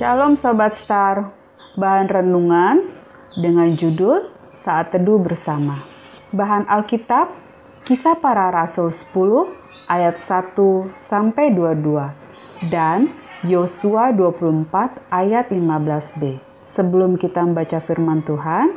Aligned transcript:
Shalom 0.00 0.40
Sobat 0.40 0.80
Star, 0.80 1.28
bahan 1.76 2.08
renungan 2.08 2.88
dengan 3.36 3.76
judul 3.76 4.32
Saat 4.64 4.96
Teduh 4.96 5.20
Bersama. 5.20 5.84
Bahan 6.32 6.64
Alkitab, 6.72 7.28
Kisah 7.84 8.16
Para 8.16 8.48
Rasul 8.48 8.96
10 8.96 9.12
ayat 9.92 10.16
1 10.24 10.56
sampai 11.04 11.52
22 11.52 12.72
dan 12.72 13.12
Yosua 13.44 14.16
24 14.16 15.04
ayat 15.12 15.52
15b. 15.52 16.40
Sebelum 16.72 17.20
kita 17.20 17.44
membaca 17.44 17.84
firman 17.84 18.24
Tuhan, 18.24 18.72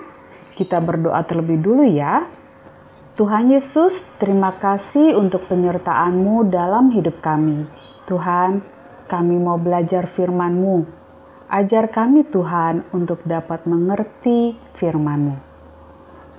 kita 0.59 0.83
berdoa 0.83 1.23
terlebih 1.23 1.63
dulu 1.63 1.87
ya. 1.87 2.27
Tuhan 3.15 3.47
Yesus, 3.47 4.11
terima 4.19 4.59
kasih 4.59 5.15
untuk 5.15 5.47
penyertaan-Mu 5.47 6.51
dalam 6.51 6.91
hidup 6.91 7.23
kami. 7.23 7.63
Tuhan, 8.11 8.59
kami 9.07 9.39
mau 9.39 9.55
belajar 9.55 10.11
firman-Mu. 10.19 11.02
Ajar 11.53 11.93
kami 11.93 12.25
Tuhan 12.33 12.81
untuk 12.97 13.21
dapat 13.29 13.69
mengerti 13.69 14.57
firman-Mu. 14.81 15.37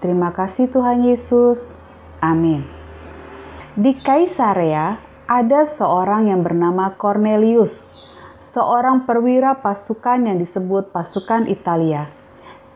Terima 0.03 0.35
kasih 0.35 0.67
Tuhan 0.75 1.07
Yesus. 1.07 1.79
Amin. 2.19 2.67
Di 3.79 3.95
Kaisarea 3.95 4.99
ada 5.31 5.71
seorang 5.79 6.35
yang 6.35 6.43
bernama 6.43 6.99
Cornelius, 6.99 7.87
seorang 8.43 9.07
perwira 9.07 9.63
pasukan 9.63 10.27
yang 10.27 10.43
disebut 10.43 10.91
pasukan 10.91 11.47
Italia. 11.47 12.11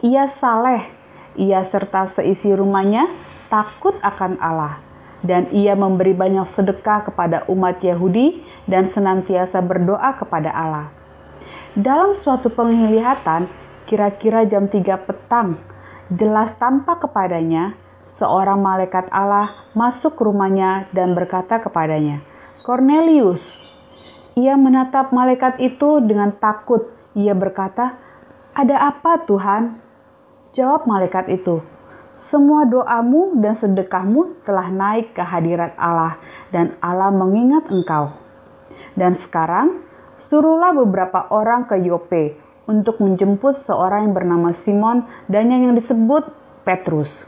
Ia 0.06 0.30
saleh, 0.38 0.86
ia 1.34 1.66
serta 1.66 2.06
seisi 2.06 2.54
rumahnya 2.54 3.10
takut 3.50 3.98
akan 3.98 4.38
Allah, 4.38 4.78
dan 5.26 5.50
ia 5.50 5.74
memberi 5.74 6.14
banyak 6.14 6.46
sedekah 6.54 7.02
kepada 7.02 7.50
umat 7.50 7.82
Yahudi 7.82 8.46
dan 8.70 8.94
senantiasa 8.94 9.58
berdoa 9.58 10.14
kepada 10.22 10.54
Allah. 10.54 10.97
Dalam 11.76 12.16
suatu 12.16 12.48
penglihatan, 12.48 13.50
kira-kira 13.84 14.48
jam 14.48 14.68
3 14.68 15.04
petang, 15.04 15.60
jelas 16.08 16.56
tampak 16.56 17.04
kepadanya 17.04 17.76
seorang 18.16 18.64
malaikat 18.64 19.06
Allah 19.12 19.52
masuk 19.76 20.16
ke 20.16 20.22
rumahnya 20.24 20.88
dan 20.96 21.12
berkata 21.12 21.60
kepadanya, 21.60 22.24
Cornelius. 22.64 23.60
Ia 24.38 24.54
menatap 24.54 25.10
malaikat 25.10 25.58
itu 25.58 25.98
dengan 26.04 26.30
takut. 26.38 26.94
Ia 27.18 27.34
berkata, 27.34 27.98
"Ada 28.54 28.94
apa, 28.94 29.26
Tuhan?" 29.26 29.82
Jawab 30.54 30.86
malaikat 30.86 31.26
itu, 31.26 31.58
"Semua 32.22 32.62
doamu 32.66 33.34
dan 33.42 33.58
sedekahmu 33.58 34.46
telah 34.46 34.70
naik 34.70 35.14
ke 35.14 35.22
hadirat 35.22 35.74
Allah, 35.74 36.18
dan 36.54 36.78
Allah 36.78 37.10
mengingat 37.10 37.66
engkau." 37.66 38.14
Dan 38.94 39.18
sekarang, 39.18 39.82
suruhlah 40.26 40.74
beberapa 40.74 41.30
orang 41.30 41.70
ke 41.70 41.78
Yope 41.78 42.34
untuk 42.66 43.00
menjemput 43.00 43.64
seorang 43.64 44.10
yang 44.10 44.14
bernama 44.14 44.50
Simon 44.66 45.06
dan 45.30 45.48
yang 45.48 45.72
disebut 45.78 46.28
Petrus. 46.66 47.24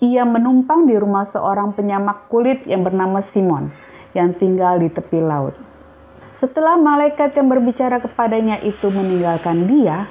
Ia 0.00 0.24
menumpang 0.24 0.88
di 0.88 0.96
rumah 0.96 1.28
seorang 1.28 1.76
penyamak 1.76 2.30
kulit 2.32 2.64
yang 2.64 2.86
bernama 2.86 3.20
Simon 3.20 3.70
yang 4.14 4.32
tinggal 4.38 4.78
di 4.80 4.88
tepi 4.88 5.20
laut. 5.20 5.54
Setelah 6.34 6.74
malaikat 6.74 7.36
yang 7.38 7.46
berbicara 7.46 8.02
kepadanya 8.02 8.58
itu 8.64 8.90
meninggalkan 8.90 9.70
dia, 9.70 10.10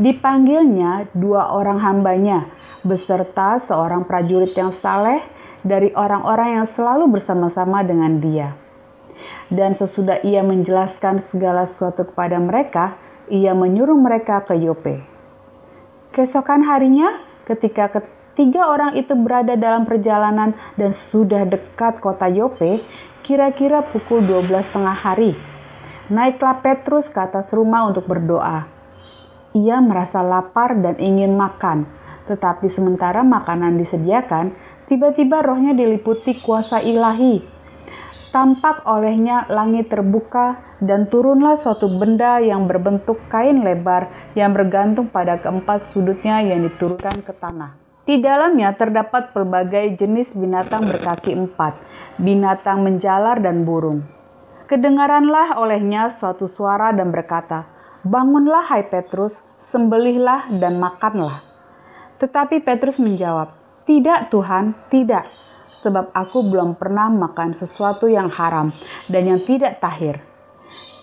dipanggilnya 0.00 1.12
dua 1.14 1.54
orang 1.54 1.78
hambanya 1.78 2.50
beserta 2.82 3.60
seorang 3.68 4.08
prajurit 4.08 4.56
yang 4.56 4.72
saleh 4.72 5.20
dari 5.60 5.92
orang-orang 5.92 6.62
yang 6.62 6.66
selalu 6.72 7.20
bersama-sama 7.20 7.84
dengan 7.84 8.18
dia. 8.18 8.56
Dan 9.50 9.74
sesudah 9.74 10.22
ia 10.22 10.46
menjelaskan 10.46 11.26
segala 11.26 11.66
sesuatu 11.66 12.06
kepada 12.06 12.38
mereka, 12.38 12.94
ia 13.26 13.50
menyuruh 13.50 13.98
mereka 13.98 14.46
ke 14.46 14.54
Yope. 14.54 15.02
Keesokan 16.14 16.62
harinya, 16.62 17.18
ketika 17.50 17.90
ketiga 17.90 18.70
orang 18.70 18.94
itu 18.94 19.10
berada 19.18 19.58
dalam 19.58 19.90
perjalanan 19.90 20.54
dan 20.78 20.94
sudah 20.94 21.50
dekat 21.50 21.98
kota 21.98 22.30
Yope, 22.30 22.82
kira-kira 23.26 23.90
pukul 23.90 24.22
12 24.22 24.70
tengah 24.70 24.94
hari, 24.94 25.34
naiklah 26.10 26.62
Petrus 26.62 27.10
ke 27.10 27.18
atas 27.18 27.50
rumah 27.50 27.90
untuk 27.90 28.06
berdoa. 28.06 28.70
Ia 29.50 29.82
merasa 29.82 30.22
lapar 30.22 30.78
dan 30.78 30.94
ingin 31.02 31.34
makan, 31.34 31.90
tetapi 32.30 32.70
sementara 32.70 33.26
makanan 33.26 33.82
disediakan, 33.82 34.54
tiba-tiba 34.86 35.42
rohnya 35.42 35.74
diliputi 35.74 36.38
kuasa 36.38 36.78
ilahi 36.82 37.59
tampak 38.30 38.86
olehnya 38.86 39.46
langit 39.50 39.90
terbuka 39.90 40.58
dan 40.78 41.10
turunlah 41.10 41.58
suatu 41.58 41.90
benda 41.90 42.38
yang 42.38 42.70
berbentuk 42.70 43.18
kain 43.26 43.66
lebar 43.66 44.06
yang 44.38 44.54
bergantung 44.54 45.10
pada 45.10 45.42
keempat 45.42 45.86
sudutnya 45.90 46.38
yang 46.42 46.62
diturunkan 46.66 47.26
ke 47.26 47.34
tanah. 47.36 47.74
Di 48.06 48.18
dalamnya 48.22 48.74
terdapat 48.74 49.34
berbagai 49.34 49.98
jenis 49.98 50.34
binatang 50.34 50.86
berkaki 50.86 51.34
empat, 51.34 51.78
binatang 52.18 52.82
menjalar 52.82 53.38
dan 53.38 53.62
burung. 53.66 54.02
Kedengaranlah 54.70 55.58
olehnya 55.58 56.10
suatu 56.14 56.46
suara 56.46 56.94
dan 56.94 57.10
berkata, 57.10 57.66
Bangunlah 58.06 58.70
hai 58.70 58.86
Petrus, 58.86 59.34
sembelihlah 59.74 60.50
dan 60.62 60.78
makanlah. 60.78 61.42
Tetapi 62.22 62.62
Petrus 62.62 62.96
menjawab, 63.02 63.52
Tidak 63.84 64.30
Tuhan, 64.30 64.78
tidak 64.88 65.39
sebab 65.78 66.10
aku 66.10 66.42
belum 66.46 66.74
pernah 66.74 67.06
makan 67.08 67.54
sesuatu 67.54 68.10
yang 68.10 68.28
haram 68.28 68.74
dan 69.06 69.22
yang 69.30 69.40
tidak 69.46 69.78
tahir. 69.78 70.18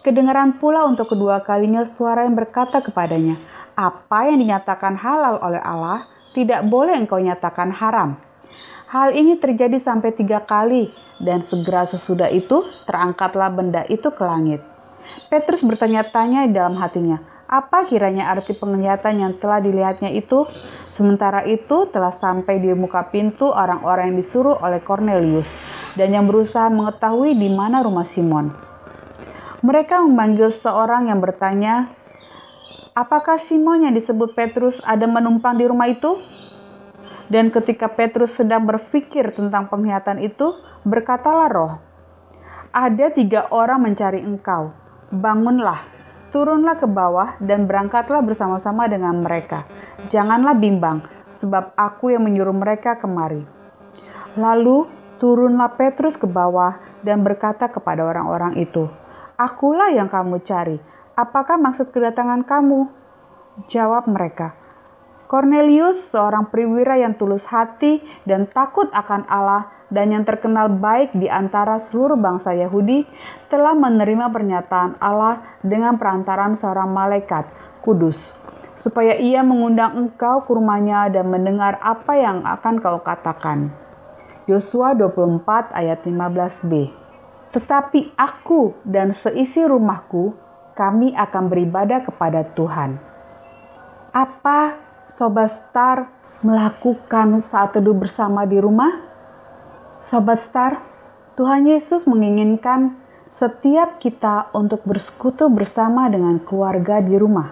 Kedengaran 0.03 0.59
pula 0.61 0.87
untuk 0.87 1.11
kedua 1.11 1.43
kalinya 1.43 1.83
suara 1.83 2.23
yang 2.23 2.35
berkata 2.35 2.79
kepadanya, 2.79 3.39
apa 3.75 4.31
yang 4.31 4.39
dinyatakan 4.39 4.95
halal 4.95 5.37
oleh 5.43 5.59
Allah, 5.59 6.07
tidak 6.31 6.63
boleh 6.67 6.95
engkau 6.95 7.19
nyatakan 7.19 7.73
haram. 7.73 8.15
Hal 8.87 9.11
ini 9.11 9.35
terjadi 9.35 9.75
sampai 9.83 10.15
tiga 10.15 10.47
kali, 10.47 10.95
dan 11.19 11.43
segera 11.49 11.89
sesudah 11.91 12.31
itu 12.31 12.63
terangkatlah 12.87 13.51
benda 13.51 13.83
itu 13.91 14.07
ke 14.13 14.23
langit. 14.23 14.63
Petrus 15.27 15.59
bertanya-tanya 15.59 16.47
dalam 16.55 16.79
hatinya, 16.79 17.19
apa 17.47 17.87
kiranya 17.87 18.27
arti 18.27 18.51
penglihatan 18.51 19.23
yang 19.23 19.33
telah 19.39 19.63
dilihatnya 19.63 20.11
itu? 20.11 20.43
Sementara 20.91 21.47
itu 21.47 21.87
telah 21.95 22.11
sampai 22.19 22.59
di 22.59 22.75
muka 22.75 23.07
pintu 23.07 23.47
orang-orang 23.47 24.11
yang 24.11 24.17
disuruh 24.19 24.59
oleh 24.59 24.83
Cornelius 24.83 25.47
dan 25.95 26.11
yang 26.11 26.27
berusaha 26.27 26.67
mengetahui 26.67 27.39
di 27.39 27.47
mana 27.47 27.79
rumah 27.79 28.03
Simon. 28.03 28.51
Mereka 29.63 30.03
memanggil 30.03 30.51
seorang 30.59 31.07
yang 31.07 31.23
bertanya, 31.23 31.95
Apakah 32.97 33.37
Simon 33.37 33.85
yang 33.85 33.93
disebut 33.93 34.33
Petrus 34.33 34.81
ada 34.81 35.05
menumpang 35.05 35.53
di 35.55 35.69
rumah 35.69 35.85
itu? 35.85 36.17
Dan 37.29 37.53
ketika 37.53 37.93
Petrus 37.93 38.33
sedang 38.33 38.65
berpikir 38.65 39.37
tentang 39.37 39.69
penglihatan 39.69 40.17
itu, 40.17 40.57
berkatalah 40.81 41.47
roh, 41.47 41.73
Ada 42.73 43.13
tiga 43.13 43.53
orang 43.53 43.85
mencari 43.85 44.25
engkau, 44.25 44.73
bangunlah, 45.13 45.96
turunlah 46.31 46.77
ke 46.79 46.87
bawah 46.87 47.39
dan 47.39 47.65
berangkatlah 47.65 48.23
bersama-sama 48.23 48.87
dengan 48.91 49.23
mereka. 49.23 49.63
Janganlah 50.11 50.55
bimbang, 50.57 51.03
sebab 51.37 51.73
aku 51.77 52.11
yang 52.13 52.25
menyuruh 52.25 52.55
mereka 52.55 52.99
kemari. 52.99 53.45
Lalu 54.37 54.85
turunlah 55.17 55.73
Petrus 55.77 56.17
ke 56.17 56.29
bawah 56.29 56.77
dan 57.01 57.25
berkata 57.25 57.69
kepada 57.71 58.05
orang-orang 58.05 58.59
itu, 58.61 58.89
Akulah 59.37 59.93
yang 59.93 60.09
kamu 60.09 60.41
cari. 60.41 60.77
Apakah 61.13 61.57
maksud 61.61 61.93
kedatangan 61.93 62.45
kamu? 62.45 62.89
Jawab 63.69 64.05
mereka, 64.09 64.53
Cornelius, 65.27 66.07
seorang 66.07 66.47
perwira 66.47 66.95
yang 66.95 67.19
tulus 67.19 67.43
hati 67.43 67.99
dan 68.23 68.47
takut 68.47 68.87
akan 68.95 69.27
Allah, 69.27 69.67
dan 69.91 70.11
yang 70.11 70.23
terkenal 70.27 70.71
baik 70.71 71.15
di 71.15 71.31
antara 71.31 71.79
seluruh 71.79 72.19
bangsa 72.19 72.51
Yahudi 72.55 73.07
telah 73.47 73.71
menerima 73.71 74.31
pernyataan 74.31 74.99
Allah 74.99 75.39
dengan 75.63 75.95
perantaran 75.95 76.59
seorang 76.59 76.91
malaikat 76.91 77.47
kudus 77.83 78.35
supaya 78.77 79.17
ia 79.17 79.41
mengundang 79.41 79.97
engkau 79.97 80.45
ke 80.45 80.51
rumahnya 80.53 81.09
dan 81.09 81.27
mendengar 81.33 81.81
apa 81.81 82.13
yang 82.13 82.45
akan 82.45 82.77
kau 82.77 83.01
katakan. 83.01 83.73
Yosua 84.45 84.95
24 84.95 85.75
ayat 85.75 86.05
15b. 86.07 86.71
Tetapi 87.51 88.15
aku 88.15 88.77
dan 88.85 89.11
seisi 89.17 89.65
rumahku 89.65 90.31
kami 90.77 91.11
akan 91.17 91.49
beribadah 91.49 92.05
kepada 92.05 92.45
Tuhan. 92.53 93.01
Apa 94.13 94.86
Sobat 95.17 95.49
Star 95.49 96.13
melakukan 96.45 97.41
saat 97.49 97.73
teduh 97.73 97.97
bersama 97.97 98.45
di 98.45 98.61
rumah? 98.61 99.01
Sobat 99.97 100.45
Star, 100.45 100.77
Tuhan 101.33 101.65
Yesus 101.65 102.05
menginginkan 102.05 103.01
setiap 103.33 103.97
kita 103.97 104.53
untuk 104.53 104.85
bersekutu 104.85 105.49
bersama 105.49 106.05
dengan 106.05 106.37
keluarga 106.45 107.01
di 107.01 107.17
rumah, 107.17 107.49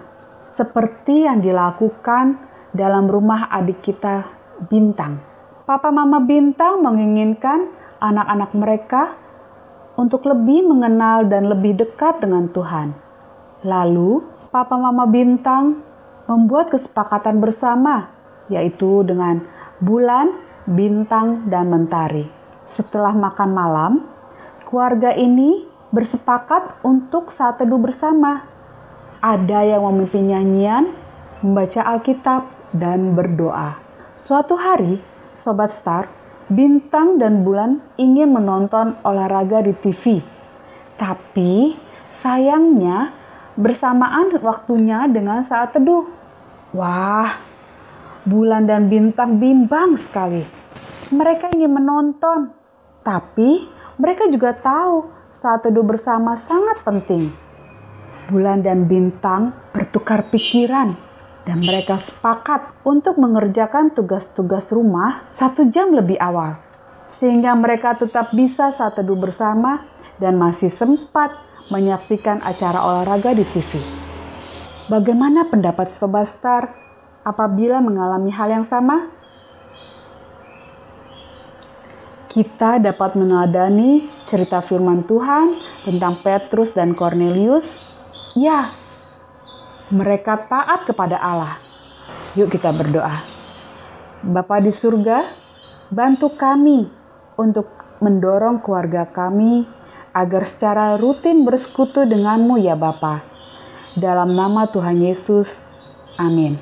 seperti 0.54 1.26
yang 1.26 1.42
dilakukan 1.42 2.38
dalam 2.70 3.10
rumah 3.10 3.50
adik 3.50 3.82
kita 3.82 4.30
Bintang. 4.70 5.18
Papa 5.66 5.90
Mama 5.90 6.22
Bintang 6.22 6.86
menginginkan 6.86 7.66
anak-anak 7.98 8.50
mereka 8.54 9.02
untuk 9.98 10.22
lebih 10.22 10.70
mengenal 10.70 11.26
dan 11.26 11.50
lebih 11.50 11.82
dekat 11.82 12.22
dengan 12.22 12.46
Tuhan. 12.54 12.94
Lalu, 13.66 14.22
Papa 14.54 14.78
Mama 14.78 15.10
Bintang 15.10 15.82
membuat 16.26 16.74
kesepakatan 16.74 17.38
bersama, 17.38 18.10
yaitu 18.50 19.02
dengan 19.06 19.42
bulan, 19.82 20.34
bintang, 20.66 21.46
dan 21.50 21.70
mentari. 21.70 22.26
Setelah 22.70 23.14
makan 23.14 23.50
malam, 23.54 23.92
keluarga 24.66 25.14
ini 25.14 25.66
bersepakat 25.94 26.82
untuk 26.82 27.30
saat 27.30 27.62
teduh 27.62 27.78
bersama. 27.78 28.42
Ada 29.22 29.64
yang 29.64 29.82
memimpin 29.86 30.28
nyanyian, 30.28 30.84
membaca 31.40 31.80
Alkitab, 31.86 32.42
dan 32.74 33.14
berdoa. 33.16 33.78
Suatu 34.18 34.58
hari, 34.58 35.00
Sobat 35.38 35.72
Star, 35.72 36.10
Bintang 36.46 37.18
dan 37.18 37.42
Bulan 37.42 37.82
ingin 37.98 38.30
menonton 38.30 38.94
olahraga 39.02 39.66
di 39.66 39.74
TV. 39.82 40.22
Tapi 40.94 41.74
sayangnya 42.22 43.10
bersamaan 43.56 44.30
waktunya 44.44 45.08
dengan 45.08 45.42
saat 45.48 45.72
teduh. 45.72 46.04
Wah, 46.76 47.40
Bulan 48.28 48.68
dan 48.68 48.92
Bintang 48.92 49.40
bimbang 49.40 49.96
sekali. 49.96 50.44
Mereka 51.08 51.54
ingin 51.56 51.72
menonton, 51.72 52.50
tapi 53.06 53.64
mereka 53.96 54.28
juga 54.28 54.52
tahu 54.58 55.08
saat 55.38 55.64
teduh 55.64 55.86
bersama 55.86 56.36
sangat 56.44 56.82
penting. 56.82 57.30
Bulan 58.26 58.66
dan 58.66 58.90
bintang 58.90 59.54
bertukar 59.70 60.26
pikiran, 60.34 60.98
dan 61.46 61.62
mereka 61.62 62.02
sepakat 62.02 62.74
untuk 62.82 63.14
mengerjakan 63.22 63.94
tugas-tugas 63.94 64.74
rumah 64.74 65.30
satu 65.30 65.70
jam 65.70 65.94
lebih 65.94 66.18
awal, 66.18 66.58
sehingga 67.22 67.54
mereka 67.54 67.94
tetap 67.94 68.34
bisa 68.34 68.74
saat 68.74 68.98
teduh 68.98 69.14
bersama 69.14 69.86
dan 70.22 70.40
masih 70.40 70.72
sempat 70.72 71.32
menyaksikan 71.68 72.40
acara 72.44 72.78
olahraga 72.78 73.34
di 73.34 73.44
TV. 73.52 73.82
Bagaimana 74.86 75.50
pendapat 75.50 75.90
Sobat 75.90 76.30
Star 76.30 76.70
apabila 77.26 77.82
mengalami 77.82 78.30
hal 78.30 78.48
yang 78.50 78.66
sama? 78.70 79.16
kita 82.36 82.76
dapat 82.84 83.16
meneladani 83.16 84.12
cerita 84.28 84.60
firman 84.60 85.08
Tuhan 85.08 85.56
tentang 85.88 86.20
Petrus 86.20 86.76
dan 86.76 86.92
Cornelius. 86.92 87.80
Ya, 88.36 88.76
mereka 89.88 90.44
taat 90.44 90.84
kepada 90.84 91.16
Allah. 91.16 91.56
Yuk 92.36 92.52
kita 92.52 92.76
berdoa. 92.76 93.24
Bapa 94.20 94.60
di 94.60 94.68
surga, 94.68 95.32
bantu 95.88 96.36
kami 96.36 96.84
untuk 97.40 97.72
mendorong 98.04 98.60
keluarga 98.60 99.08
kami 99.08 99.64
agar 100.16 100.48
secara 100.48 100.96
rutin 100.96 101.44
bersekutu 101.44 102.08
denganmu 102.08 102.56
ya 102.56 102.72
Bapa. 102.72 103.20
Dalam 104.00 104.32
nama 104.32 104.64
Tuhan 104.72 105.04
Yesus, 105.04 105.60
amin. 106.16 106.56